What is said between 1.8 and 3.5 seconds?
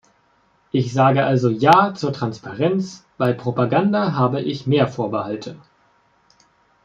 zur Transparenz, bei